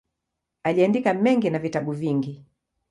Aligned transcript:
Aliandika 0.63 1.13
mengi 1.13 1.49
na 1.49 1.59
vitabu 1.59 1.91
vingi. 1.91 2.45